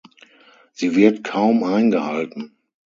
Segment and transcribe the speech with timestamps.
[0.73, 2.55] Sie wird kaum eingehalten.